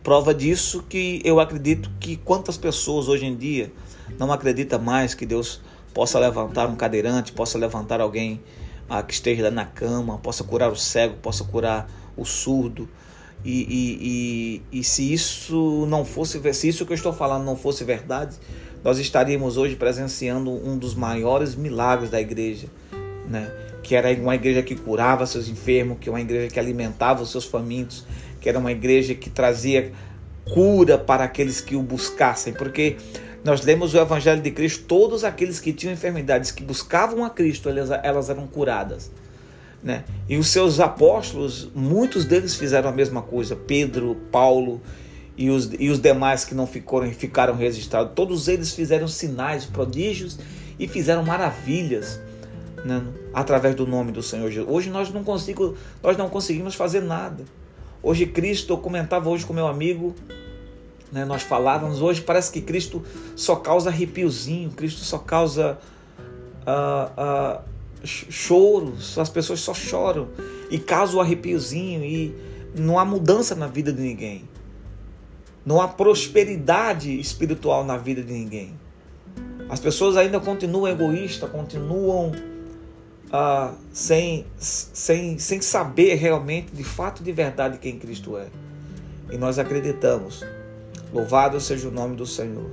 Prova 0.02 0.34
disso 0.34 0.84
que 0.88 1.20
eu 1.24 1.40
acredito 1.40 1.90
que 2.00 2.16
quantas 2.16 2.56
pessoas 2.56 3.08
hoje 3.08 3.24
em 3.24 3.36
dia 3.36 3.72
não 4.18 4.32
acreditam 4.32 4.80
mais 4.80 5.14
que 5.14 5.24
Deus 5.24 5.60
possa 5.94 6.18
levantar 6.18 6.68
um 6.68 6.74
cadeirante, 6.74 7.32
possa 7.32 7.58
levantar 7.58 8.00
alguém 8.00 8.40
ah, 8.92 9.02
que 9.02 9.14
esteja 9.14 9.50
na 9.50 9.64
cama, 9.64 10.18
possa 10.18 10.44
curar 10.44 10.70
o 10.70 10.76
cego, 10.76 11.16
possa 11.16 11.44
curar 11.44 11.88
o 12.14 12.26
surdo. 12.26 12.86
E, 13.42 13.62
e, 13.62 14.62
e, 14.70 14.80
e 14.80 14.84
se 14.84 15.10
isso 15.10 15.86
não 15.88 16.04
fosse, 16.04 16.38
se 16.52 16.68
isso 16.68 16.84
que 16.84 16.92
eu 16.92 16.94
estou 16.94 17.10
falando 17.10 17.42
não 17.42 17.56
fosse 17.56 17.84
verdade, 17.84 18.36
nós 18.84 18.98
estaríamos 18.98 19.56
hoje 19.56 19.76
presenciando 19.76 20.50
um 20.50 20.76
dos 20.76 20.94
maiores 20.94 21.54
milagres 21.54 22.10
da 22.10 22.20
igreja, 22.20 22.68
né? 23.26 23.50
que 23.82 23.96
era 23.96 24.12
uma 24.12 24.34
igreja 24.34 24.62
que 24.62 24.76
curava 24.76 25.24
seus 25.24 25.48
enfermos, 25.48 25.96
que 25.98 26.10
era 26.10 26.16
uma 26.18 26.20
igreja 26.20 26.48
que 26.52 26.60
alimentava 26.60 27.22
os 27.22 27.30
seus 27.30 27.46
famintos, 27.46 28.04
que 28.42 28.48
era 28.48 28.58
uma 28.58 28.72
igreja 28.72 29.14
que 29.14 29.30
trazia 29.30 29.90
cura 30.52 30.98
para 30.98 31.24
aqueles 31.24 31.62
que 31.62 31.74
o 31.74 31.82
buscassem, 31.82 32.52
porque 32.52 32.98
nós 33.44 33.62
lemos 33.62 33.92
o 33.94 33.98
Evangelho 33.98 34.40
de 34.40 34.50
Cristo, 34.50 34.84
todos 34.84 35.24
aqueles 35.24 35.58
que 35.58 35.72
tinham 35.72 35.92
enfermidades, 35.92 36.50
que 36.50 36.62
buscavam 36.62 37.24
a 37.24 37.30
Cristo, 37.30 37.68
elas, 37.68 37.90
elas 37.90 38.30
eram 38.30 38.46
curadas. 38.46 39.10
Né? 39.82 40.04
E 40.28 40.36
os 40.36 40.46
seus 40.48 40.78
apóstolos, 40.78 41.68
muitos 41.74 42.24
deles 42.24 42.54
fizeram 42.54 42.88
a 42.88 42.92
mesma 42.92 43.20
coisa, 43.20 43.56
Pedro, 43.56 44.16
Paulo 44.30 44.80
e 45.36 45.50
os, 45.50 45.70
e 45.78 45.90
os 45.90 46.00
demais 46.00 46.44
que 46.44 46.54
não 46.54 46.66
ficaram, 46.68 47.10
ficaram 47.10 47.56
registrados, 47.56 48.12
todos 48.14 48.46
eles 48.46 48.72
fizeram 48.72 49.08
sinais, 49.08 49.64
prodígios 49.64 50.38
e 50.78 50.86
fizeram 50.86 51.24
maravilhas 51.24 52.20
né, 52.84 53.02
através 53.34 53.74
do 53.74 53.86
nome 53.86 54.12
do 54.12 54.22
Senhor 54.22 54.48
Jesus. 54.50 54.72
Hoje 54.72 54.88
nós 54.88 55.10
não, 55.12 55.24
consigo, 55.24 55.76
nós 56.00 56.16
não 56.16 56.28
conseguimos 56.28 56.76
fazer 56.76 57.00
nada. 57.00 57.44
Hoje 58.00 58.24
Cristo, 58.24 58.74
eu 58.74 58.78
comentava 58.78 59.28
hoje 59.28 59.44
com 59.44 59.52
meu 59.52 59.66
amigo, 59.66 60.14
né, 61.12 61.26
nós 61.26 61.42
falávamos, 61.42 62.00
hoje 62.00 62.22
parece 62.22 62.50
que 62.50 62.62
Cristo 62.62 63.02
só 63.36 63.56
causa 63.56 63.90
arrepiozinho, 63.90 64.70
Cristo 64.70 65.00
só 65.00 65.18
causa 65.18 65.78
uh, 66.62 67.60
uh, 67.60 67.72
as 69.20 69.28
pessoas 69.28 69.60
só 69.60 69.74
choram 69.74 70.28
e 70.70 70.78
causa 70.78 71.16
o 71.16 71.20
arrepiozinho 71.20 72.02
e 72.02 72.34
não 72.74 72.98
há 72.98 73.04
mudança 73.04 73.54
na 73.54 73.66
vida 73.66 73.92
de 73.92 74.00
ninguém. 74.00 74.48
Não 75.64 75.80
há 75.80 75.86
prosperidade 75.86 77.20
espiritual 77.20 77.84
na 77.84 77.96
vida 77.96 78.22
de 78.22 78.32
ninguém. 78.32 78.74
As 79.68 79.78
pessoas 79.78 80.16
ainda 80.16 80.40
continuam 80.40 80.88
egoístas, 80.88 81.48
continuam 81.48 82.32
ah, 83.30 83.72
sem, 83.92 84.44
sem, 84.58 85.38
sem 85.38 85.60
saber 85.60 86.14
realmente, 86.14 86.72
de 86.72 86.82
fato, 86.82 87.22
de 87.22 87.30
verdade, 87.30 87.78
quem 87.78 87.98
Cristo 87.98 88.36
é. 88.36 88.48
E 89.30 89.38
nós 89.38 89.58
acreditamos. 89.58 90.44
Louvado 91.12 91.60
seja 91.60 91.88
o 91.88 91.90
nome 91.90 92.16
do 92.16 92.26
Senhor. 92.26 92.70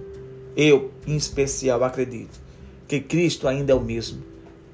Eu, 0.55 0.91
em 1.05 1.15
especial, 1.15 1.84
acredito 1.84 2.39
que 2.88 3.00
Cristo 3.00 3.48
ainda 3.48 3.74
é 3.74 3.75
o 3.75 3.81
mesmo. 3.81 4.24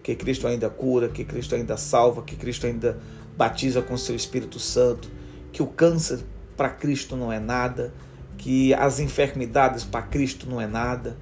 Que 0.04 0.16
Cristo 0.16 0.48
ainda 0.48 0.70
cura, 0.70 1.10
que 1.10 1.26
Cristo 1.26 1.56
ainda 1.56 1.76
salva, 1.76 2.22
que 2.22 2.36
Cristo 2.36 2.68
ainda 2.68 2.98
batiza 3.36 3.82
com 3.82 3.98
seu 3.98 4.16
Espírito 4.16 4.60
Santo, 4.60 5.10
que 5.52 5.64
o 5.64 5.68
câncer 5.68 6.20
para 6.56 6.70
Cristo 6.70 7.16
não 7.16 7.32
é 7.32 7.40
nada, 7.40 7.94
que 8.38 8.74
as 8.74 9.00
enfermidades 9.00 9.84
para 9.84 10.04
Cristo 10.04 10.48
não 10.50 10.62
é 10.62 10.68
nada, 10.68 11.18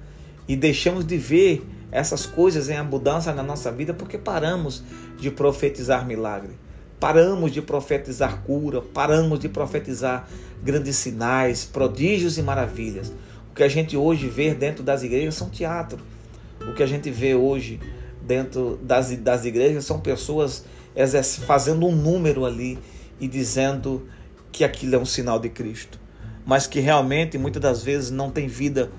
e 0.46 0.54
deixamos 0.54 1.06
de 1.06 1.16
ver 1.16 1.66
essas 1.90 2.26
coisas 2.26 2.68
em 2.68 2.76
abundância 2.76 3.32
na 3.32 3.42
nossa 3.42 3.72
vida 3.72 3.94
porque 3.94 4.18
paramos 4.18 4.82
de 5.18 5.30
profetizar 5.30 6.06
milagre, 6.06 6.52
paramos 6.98 7.52
de 7.52 7.60
profetizar 7.60 8.42
cura, 8.42 8.80
paramos 8.80 9.38
de 9.38 9.48
profetizar 9.48 10.28
grandes 10.62 10.96
sinais, 10.96 11.64
prodígios 11.64 12.38
e 12.38 12.42
maravilhas. 12.42 13.12
O 13.50 13.54
que 13.54 13.62
a 13.62 13.68
gente 13.68 13.96
hoje 13.96 14.28
vê 14.28 14.54
dentro 14.54 14.82
das 14.82 15.02
igrejas 15.02 15.34
são 15.34 15.48
teatro. 15.48 15.98
O 16.60 16.72
que 16.74 16.82
a 16.82 16.86
gente 16.86 17.10
vê 17.10 17.34
hoje 17.34 17.80
dentro 18.22 18.78
das, 18.82 19.10
das 19.18 19.44
igrejas 19.44 19.84
são 19.84 20.00
pessoas 20.00 20.64
fazendo 21.46 21.86
um 21.86 21.94
número 21.94 22.44
ali 22.44 22.78
e 23.20 23.28
dizendo 23.28 24.08
que 24.50 24.64
aquilo 24.64 24.94
é 24.94 24.98
um 24.98 25.04
sinal 25.04 25.38
de 25.38 25.48
Cristo, 25.48 25.98
mas 26.46 26.66
que 26.66 26.80
realmente 26.80 27.36
muitas 27.36 27.60
das 27.60 27.82
vezes 27.82 28.10
não 28.10 28.30
tem 28.30 28.46
vida 28.46 28.90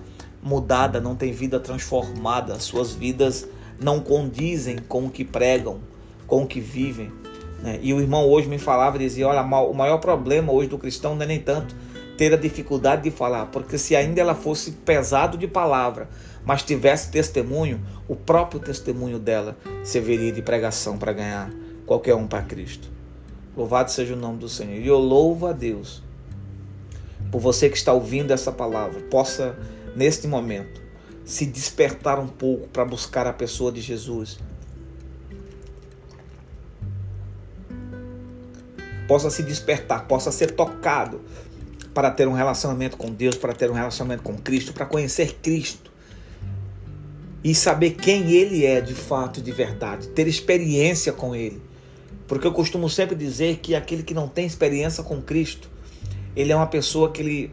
mudada, 0.44 1.00
não 1.00 1.16
tem 1.16 1.32
vida 1.32 1.60
transformada, 1.60 2.60
suas 2.60 2.94
vidas 2.94 3.48
não 3.80 4.00
condizem 4.00 4.78
com 4.78 5.06
o 5.06 5.10
que 5.10 5.24
pregam, 5.24 5.80
com 6.28 6.44
o 6.44 6.48
que 6.48 6.60
vivem. 6.60 7.12
Né? 7.66 7.80
E 7.82 7.92
o 7.94 8.00
irmão 8.00 8.30
hoje 8.30 8.48
me 8.48 8.60
falava 8.60 9.00
dizia: 9.00 9.28
Olha, 9.28 9.42
o 9.42 9.74
maior 9.74 9.98
problema 9.98 10.54
hoje 10.54 10.70
do 10.70 10.78
cristão 10.78 11.16
não 11.16 11.24
é 11.24 11.26
nem 11.26 11.40
tanto 11.40 11.76
ter 12.16 12.32
a 12.32 12.38
dificuldade 12.38 13.02
de 13.02 13.12
falar, 13.12 13.48
porque 13.48 13.78
se 13.78 13.96
ainda 13.96 14.22
ela 14.22 14.36
fosse 14.36 14.72
pesado 14.72 15.38
de 15.38 15.48
palavra, 15.48 16.08
mas 16.46 16.64
tivesse 16.64 17.12
testemunho, 17.12 17.82
o 18.08 18.16
próprio 18.16 18.62
testemunho 18.62 19.20
dela 19.20 19.58
serviria 19.84 20.32
de 20.32 20.42
pregação 20.42 20.98
para 20.98 21.12
ganhar 21.12 21.52
qualquer 21.86 22.16
um 22.16 22.26
para 22.26 22.44
Cristo. 22.44 22.90
Louvado 23.58 23.92
seja 23.92 24.14
o 24.14 24.18
nome 24.18 24.38
do 24.38 24.48
Senhor. 24.48 24.80
E 24.80 24.88
eu 24.88 24.98
louvo 24.98 25.48
a 25.48 25.52
Deus 25.52 26.02
por 27.32 27.42
você 27.42 27.70
que 27.70 27.76
está 27.76 27.92
ouvindo 27.92 28.32
essa 28.32 28.52
palavra, 28.52 29.02
possa 29.10 29.58
neste 29.96 30.28
momento, 30.28 30.82
se 31.26 31.46
despertar 31.46 32.20
um 32.20 32.28
pouco 32.28 32.68
para 32.68 32.86
buscar 32.86 33.26
a 33.28 33.34
pessoa 33.34 33.72
de 33.72 33.82
Jesus. 33.82 34.40
Possa 39.08 39.30
se 39.30 39.44
despertar, 39.44 40.08
possa 40.08 40.32
ser 40.32 40.52
tocado 40.52 41.22
para 41.94 42.12
ter 42.12 42.28
um 42.28 42.34
relacionamento 42.34 42.98
com 42.98 43.12
Deus, 43.12 43.36
para 43.36 43.54
ter 43.54 43.70
um 43.70 43.74
relacionamento 43.74 44.24
com 44.24 44.36
Cristo, 44.38 44.74
para 44.74 44.86
conhecer 44.86 45.38
Cristo 45.42 45.92
e 47.44 47.54
saber 47.54 47.92
quem 47.92 48.32
Ele 48.32 48.66
é 48.66 48.82
de 48.82 48.94
fato 48.94 49.42
de 49.42 49.52
verdade, 49.52 50.08
ter 50.10 50.28
experiência 50.28 51.14
com 51.14 51.36
Ele. 51.36 51.62
Porque 52.28 52.48
eu 52.48 52.52
costumo 52.52 52.90
sempre 52.90 53.16
dizer 53.16 53.58
que 53.58 53.76
aquele 53.76 54.04
que 54.04 54.14
não 54.14 54.28
tem 54.28 54.46
experiência 54.46 55.04
com 55.04 55.22
Cristo, 55.22 55.70
ele 56.36 56.52
é 56.52 56.56
uma 56.56 56.68
pessoa 56.68 57.12
que 57.12 57.22
ele 57.22 57.52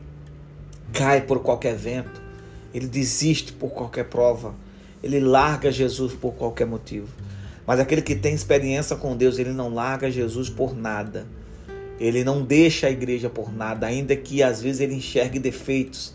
cai 0.92 1.20
por 1.20 1.40
qualquer 1.40 1.76
vento, 1.76 2.22
ele 2.72 2.86
desiste 2.86 3.52
por 3.52 3.70
qualquer 3.70 4.04
prova, 4.04 4.54
ele 5.02 5.20
larga 5.20 5.70
Jesus 5.70 6.14
por 6.14 6.32
qualquer 6.32 6.66
motivo. 6.66 7.08
Mas 7.66 7.78
aquele 7.78 8.02
que 8.02 8.14
tem 8.14 8.34
experiência 8.34 8.96
com 8.96 9.16
Deus, 9.16 9.38
ele 9.38 9.52
não 9.52 9.72
larga 9.72 10.10
Jesus 10.10 10.48
por 10.48 10.74
nada. 10.74 11.26
Ele 12.02 12.24
não 12.24 12.42
deixa 12.42 12.88
a 12.88 12.90
igreja 12.90 13.30
por 13.30 13.54
nada, 13.54 13.86
ainda 13.86 14.16
que 14.16 14.42
às 14.42 14.60
vezes 14.60 14.80
ele 14.80 14.94
enxergue 14.94 15.38
defeitos 15.38 16.14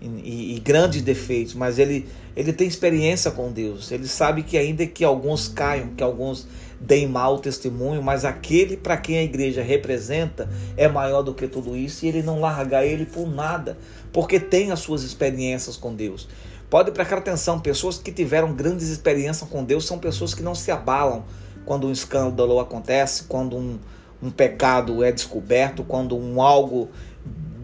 e, 0.00 0.56
e, 0.56 0.60
grandes 0.60 1.02
defeitos, 1.02 1.52
mas 1.52 1.78
ele, 1.78 2.08
ele 2.34 2.52
tem 2.52 2.66
experiência 2.66 3.30
com 3.30 3.52
Deus. 3.52 3.92
Ele 3.92 4.08
sabe 4.08 4.42
que 4.42 4.56
ainda 4.56 4.86
que 4.86 5.04
alguns 5.04 5.46
caiam, 5.46 5.88
que 5.94 6.02
alguns 6.02 6.48
deem 6.80 7.06
mau 7.06 7.38
testemunho, 7.38 8.02
mas 8.02 8.24
aquele 8.24 8.78
para 8.78 8.96
quem 8.96 9.18
a 9.18 9.22
igreja 9.22 9.62
representa 9.62 10.48
é 10.76 10.88
maior 10.88 11.20
do 11.22 11.34
que 11.34 11.46
tudo 11.46 11.76
isso 11.76 12.06
e 12.06 12.08
ele 12.08 12.22
não 12.22 12.40
larga 12.40 12.84
ele 12.84 13.04
por 13.04 13.28
nada, 13.28 13.76
porque 14.10 14.40
tem 14.40 14.70
as 14.70 14.80
suas 14.80 15.02
experiências 15.02 15.76
com 15.76 15.94
Deus. 15.94 16.26
Pode 16.70 16.92
prestar 16.92 17.18
atenção, 17.18 17.60
pessoas 17.60 17.98
que 17.98 18.10
tiveram 18.10 18.54
grandes 18.54 18.88
experiências 18.88 19.48
com 19.50 19.62
Deus 19.62 19.84
são 19.84 19.98
pessoas 19.98 20.32
que 20.32 20.42
não 20.42 20.54
se 20.54 20.70
abalam 20.70 21.24
quando 21.66 21.88
um 21.88 21.92
escândalo 21.92 22.58
acontece, 22.58 23.24
quando 23.24 23.56
um, 23.56 23.78
um 24.22 24.30
pecado 24.30 25.02
é 25.02 25.10
descoberto, 25.10 25.82
quando 25.82 26.16
um 26.16 26.42
algo 26.42 26.88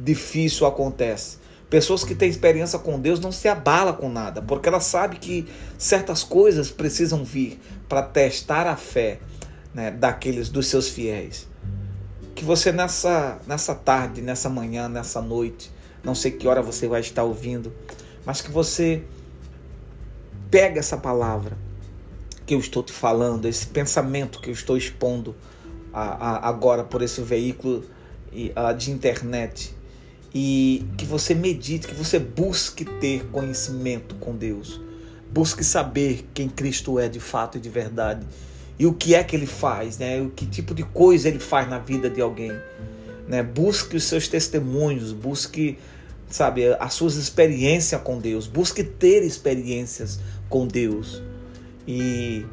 difícil 0.02 0.66
acontece. 0.66 1.38
Pessoas 1.68 2.04
que 2.04 2.14
têm 2.14 2.28
experiência 2.28 2.78
com 2.78 2.98
Deus 2.98 3.18
não 3.18 3.32
se 3.32 3.48
abala 3.48 3.92
com 3.92 4.08
nada, 4.08 4.40
porque 4.40 4.68
ela 4.68 4.80
sabe 4.80 5.16
que 5.16 5.48
certas 5.76 6.22
coisas 6.22 6.70
precisam 6.70 7.24
vir 7.24 7.60
para 7.88 8.02
testar 8.02 8.66
a 8.66 8.76
fé 8.76 9.18
né, 9.74 9.90
daqueles 9.90 10.48
dos 10.48 10.68
seus 10.68 10.88
fiéis. 10.88 11.48
Que 12.34 12.44
você 12.44 12.70
nessa 12.70 13.38
nessa 13.46 13.74
tarde, 13.74 14.22
nessa 14.22 14.48
manhã, 14.48 14.88
nessa 14.88 15.20
noite, 15.20 15.72
não 16.04 16.14
sei 16.14 16.30
que 16.30 16.46
hora 16.46 16.62
você 16.62 16.86
vai 16.86 17.00
estar 17.00 17.24
ouvindo, 17.24 17.72
mas 18.24 18.40
que 18.40 18.50
você 18.50 19.02
pega 20.50 20.78
essa 20.78 20.96
palavra 20.96 21.58
que 22.46 22.54
eu 22.54 22.60
estou 22.60 22.82
te 22.82 22.92
falando, 22.92 23.46
esse 23.46 23.66
pensamento 23.66 24.40
que 24.40 24.50
eu 24.50 24.54
estou 24.54 24.76
expondo 24.76 25.34
a, 25.96 26.02
a, 26.02 26.48
agora 26.48 26.84
por 26.84 27.00
esse 27.00 27.22
veículo 27.22 27.82
de 28.76 28.90
internet 28.90 29.74
e 30.34 30.84
que 30.98 31.06
você 31.06 31.34
medite, 31.34 31.88
que 31.88 31.94
você 31.94 32.18
busque 32.18 32.84
ter 32.84 33.24
conhecimento 33.28 34.14
com 34.16 34.36
Deus. 34.36 34.78
Busque 35.32 35.64
saber 35.64 36.28
quem 36.34 36.50
Cristo 36.50 36.98
é 36.98 37.08
de 37.08 37.18
fato 37.18 37.56
e 37.56 37.60
de 37.60 37.70
verdade. 37.70 38.26
E 38.78 38.84
o 38.84 38.92
que 38.92 39.14
é 39.14 39.24
que 39.24 39.34
ele 39.34 39.46
faz, 39.46 39.96
né? 39.96 40.20
O 40.20 40.28
que 40.28 40.44
tipo 40.44 40.74
de 40.74 40.82
coisa 40.82 41.28
ele 41.28 41.38
faz 41.38 41.66
na 41.66 41.78
vida 41.78 42.10
de 42.10 42.20
alguém, 42.20 42.52
né? 43.26 43.42
Busque 43.42 43.96
os 43.96 44.04
seus 44.04 44.28
testemunhos, 44.28 45.14
busque, 45.14 45.78
sabe, 46.28 46.66
as 46.78 46.92
suas 46.92 47.16
experiências 47.16 48.02
com 48.02 48.18
Deus, 48.18 48.46
busque 48.46 48.84
ter 48.84 49.22
experiências 49.22 50.20
com 50.50 50.66
Deus. 50.66 51.22
E 51.88 52.44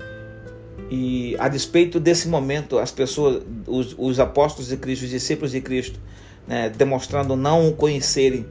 e 0.89 1.35
a 1.39 1.47
despeito 1.47 1.99
desse 1.99 2.27
momento, 2.27 2.77
as 2.77 2.91
pessoas, 2.91 3.43
os, 3.67 3.95
os 3.97 4.19
apóstolos 4.19 4.69
de 4.69 4.77
Cristo, 4.77 5.03
os 5.03 5.09
discípulos 5.09 5.51
de 5.51 5.61
Cristo, 5.61 5.99
né, 6.47 6.69
demonstrando 6.69 7.35
não 7.35 7.69
o 7.69 7.73
conhecerem 7.73 8.45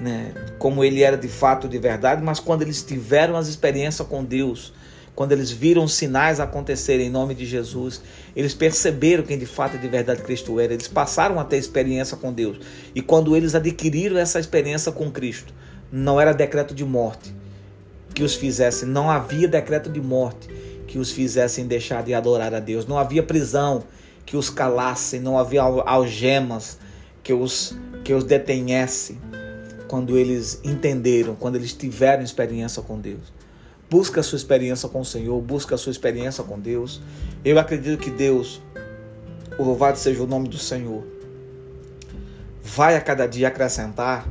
né, 0.00 0.32
como 0.58 0.84
ele 0.84 1.02
era 1.02 1.16
de 1.16 1.28
fato, 1.28 1.68
de 1.68 1.78
verdade, 1.78 2.22
mas 2.22 2.40
quando 2.40 2.62
eles 2.62 2.82
tiveram 2.82 3.36
as 3.36 3.48
experiências 3.48 4.06
com 4.06 4.24
Deus, 4.24 4.72
quando 5.14 5.32
eles 5.32 5.50
viram 5.50 5.88
sinais 5.88 6.40
acontecerem 6.40 7.06
em 7.06 7.10
nome 7.10 7.34
de 7.34 7.46
Jesus, 7.46 8.02
eles 8.34 8.52
perceberam 8.52 9.24
quem 9.24 9.38
de 9.38 9.46
fato 9.46 9.76
e 9.76 9.78
de 9.78 9.88
verdade 9.88 10.22
Cristo 10.22 10.60
era, 10.60 10.74
eles 10.74 10.88
passaram 10.88 11.40
a 11.40 11.44
ter 11.44 11.56
experiência 11.56 12.16
com 12.18 12.32
Deus. 12.32 12.58
E 12.94 13.00
quando 13.00 13.34
eles 13.34 13.54
adquiriram 13.54 14.18
essa 14.18 14.38
experiência 14.38 14.92
com 14.92 15.10
Cristo, 15.10 15.54
não 15.90 16.20
era 16.20 16.32
decreto 16.32 16.74
de 16.74 16.84
morte 16.84 17.34
que 18.12 18.22
os 18.22 18.34
fizesse, 18.34 18.84
não 18.84 19.10
havia 19.10 19.48
decreto 19.48 19.90
de 19.90 20.00
morte 20.00 20.48
que 20.86 20.98
os 20.98 21.10
fizessem 21.10 21.66
deixar 21.66 22.02
de 22.02 22.14
adorar 22.14 22.54
a 22.54 22.60
Deus, 22.60 22.86
não 22.86 22.98
havia 22.98 23.22
prisão 23.22 23.82
que 24.24 24.36
os 24.36 24.50
calassem, 24.50 25.20
não 25.20 25.38
havia 25.38 25.62
algemas 25.62 26.78
que 27.22 27.32
os, 27.32 27.76
que 28.04 28.12
os 28.12 28.24
detenhesse 28.24 29.18
quando 29.88 30.18
eles 30.18 30.60
entenderam, 30.64 31.34
quando 31.36 31.56
eles 31.56 31.72
tiveram 31.72 32.22
experiência 32.22 32.82
com 32.82 32.98
Deus. 32.98 33.32
Busca 33.88 34.20
a 34.20 34.22
sua 34.22 34.36
experiência 34.36 34.88
com 34.88 35.00
o 35.00 35.04
Senhor, 35.04 35.40
busca 35.40 35.76
a 35.76 35.78
sua 35.78 35.92
experiência 35.92 36.42
com 36.42 36.58
Deus. 36.58 37.00
Eu 37.44 37.58
acredito 37.58 37.98
que 37.98 38.10
Deus, 38.10 38.60
o 39.58 39.62
louvado 39.62 39.96
seja 39.96 40.22
o 40.22 40.26
nome 40.26 40.48
do 40.48 40.58
Senhor, 40.58 41.04
vai 42.62 42.96
a 42.96 43.00
cada 43.00 43.26
dia 43.26 43.46
acrescentar 43.46 44.26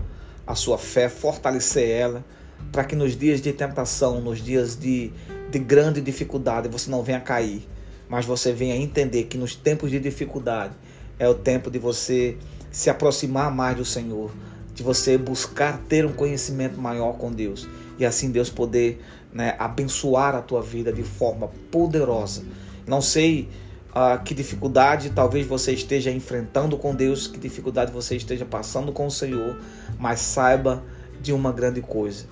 a 0.46 0.56
sua 0.56 0.78
fé, 0.78 1.08
fortalecer 1.08 1.90
ela, 1.90 2.26
para 2.72 2.84
que 2.84 2.96
nos 2.96 3.16
dias 3.16 3.42
de 3.42 3.54
tentação, 3.54 4.20
nos 4.20 4.44
dias 4.44 4.76
de, 4.78 5.12
de 5.50 5.60
grande 5.60 6.02
dificuldade, 6.02 6.68
você 6.68 6.90
não 6.90 7.04
venha 7.04 7.20
cair, 7.20 7.68
mas 8.10 8.26
você 8.26 8.52
venha 8.52 8.76
entender 8.76 9.24
que 9.24 9.38
nos 9.38 9.56
tempos 9.56 9.92
de 9.92 10.00
dificuldade 10.00 10.74
é 11.18 11.28
o 11.28 11.34
tempo 11.34 11.72
de 11.72 11.80
você 11.80 12.38
se 12.72 12.90
aproximar 12.90 13.54
mais 13.54 13.78
do 13.78 13.86
Senhor, 13.86 14.32
de 14.74 14.84
você 14.84 15.18
buscar 15.18 15.80
ter 15.88 16.06
um 16.06 16.12
conhecimento 16.12 16.80
maior 16.80 17.14
com 17.14 17.32
Deus 17.32 17.68
e 17.98 18.06
assim 18.06 18.30
Deus 18.30 18.50
poder 18.50 19.02
né, 19.34 19.56
abençoar 19.58 20.36
a 20.36 20.42
tua 20.42 20.62
vida 20.62 20.92
de 20.92 21.04
forma 21.04 21.50
poderosa. 21.72 22.44
Não 22.86 23.02
sei 23.02 23.50
uh, 23.92 24.22
que 24.24 24.34
dificuldade 24.34 25.10
talvez 25.12 25.48
você 25.48 25.72
esteja 25.74 26.12
enfrentando 26.12 26.78
com 26.78 26.94
Deus, 26.94 27.28
que 27.28 27.40
dificuldade 27.40 27.92
você 27.92 28.16
esteja 28.16 28.46
passando 28.46 28.92
com 28.92 29.08
o 29.08 29.12
Senhor, 29.12 29.58
mas 29.98 30.20
saiba 30.20 30.84
de 31.22 31.32
uma 31.34 31.52
grande 31.52 31.82
coisa: 31.82 32.26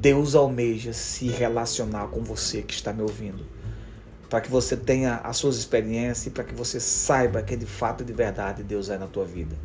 Deus 0.00 0.34
almeja 0.34 0.92
se 0.92 1.28
relacionar 1.28 2.08
com 2.08 2.22
você 2.22 2.62
que 2.62 2.74
está 2.74 2.92
me 2.92 3.02
ouvindo 3.02 3.44
para 4.30 4.40
que 4.40 4.48
você 4.48 4.76
tenha 4.76 5.16
as 5.16 5.36
suas 5.36 5.56
experiências 5.56 6.26
e 6.26 6.30
para 6.30 6.44
que 6.44 6.54
você 6.54 6.78
saiba 6.78 7.42
que 7.42 7.56
de 7.56 7.66
fato 7.66 8.02
e 8.02 8.06
de 8.06 8.12
verdade 8.12 8.62
Deus 8.62 8.88
é 8.88 8.96
na 8.96 9.08
tua 9.08 9.24
vida. 9.24 9.56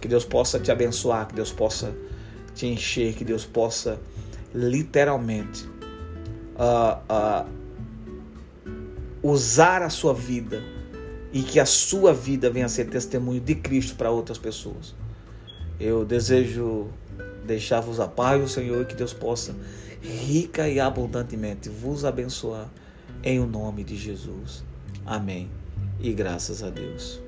Que 0.00 0.08
Deus 0.08 0.24
possa 0.24 0.58
te 0.58 0.72
abençoar, 0.72 1.28
que 1.28 1.34
Deus 1.36 1.52
possa 1.52 1.94
te 2.52 2.66
encher, 2.66 3.14
que 3.14 3.24
Deus 3.24 3.46
possa 3.46 4.00
literalmente 4.52 5.64
uh, 6.56 6.98
uh, 7.08 8.68
usar 9.22 9.82
a 9.82 9.88
sua 9.88 10.12
vida 10.12 10.60
e 11.32 11.40
que 11.42 11.60
a 11.60 11.64
sua 11.64 12.12
vida 12.12 12.50
venha 12.50 12.66
a 12.66 12.68
ser 12.68 12.86
testemunho 12.86 13.40
de 13.40 13.54
Cristo 13.54 13.94
para 13.94 14.10
outras 14.10 14.36
pessoas. 14.36 14.96
Eu 15.78 16.04
desejo 16.04 16.88
deixar-vos 17.44 18.00
a 18.00 18.08
paz 18.08 18.40
do 18.40 18.48
Senhor 18.48 18.82
e 18.82 18.84
que 18.84 18.94
Deus 18.94 19.12
possa 19.12 19.54
rica 20.02 20.68
e 20.68 20.80
abundantemente 20.80 21.68
vos 21.68 22.04
abençoar 22.04 22.68
em 23.22 23.38
o 23.38 23.46
nome 23.46 23.84
de 23.84 23.96
Jesus. 23.96 24.64
Amém. 25.06 25.48
E 26.00 26.12
graças 26.12 26.62
a 26.62 26.70
Deus. 26.70 27.22